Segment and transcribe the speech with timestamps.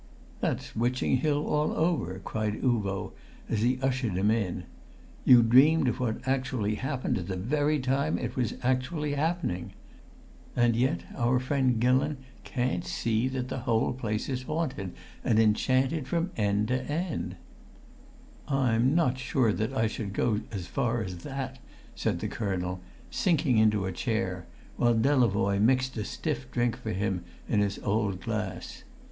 [0.39, 3.11] "That's Witching Hill all over!" cried Uvo
[3.47, 4.63] as he ushered him in.
[5.25, 9.73] "You dreamed of what actually happened at the very time it was actually happening.
[10.55, 14.93] And yet our friend Gillon can't see that the whole place is haunted
[15.23, 17.35] and enchanted from end to end!"
[18.47, 21.59] "I'm not sure that I should go as far as that,"
[21.93, 22.81] said the colonel,
[23.11, 24.47] sinking into a chair,
[24.77, 28.83] while Delavoye mixed a stiff drink for him in his old glass.